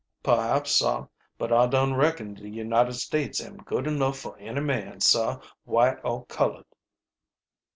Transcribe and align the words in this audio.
"Perhaps, 0.23 0.71
sah; 0.71 1.05
but 1.37 1.53
I 1.53 1.67
dun 1.67 1.93
reckon 1.93 2.33
de 2.33 2.49
United 2.49 2.93
States 2.95 3.39
am 3.39 3.57
good 3.57 3.85
enough 3.85 4.17
for 4.17 4.35
any 4.39 4.61
man, 4.61 4.99
sah, 4.99 5.39
white 5.63 5.99
or 6.03 6.25
colored." 6.25 6.65